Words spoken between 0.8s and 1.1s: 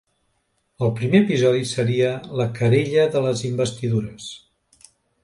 El